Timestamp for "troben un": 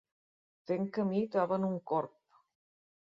1.37-1.77